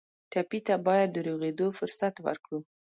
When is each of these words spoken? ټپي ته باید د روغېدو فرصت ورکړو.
ټپي 0.31 0.59
ته 0.67 0.75
باید 0.87 1.09
د 1.11 1.17
روغېدو 1.27 1.67
فرصت 1.77 2.15
ورکړو. 2.25 2.59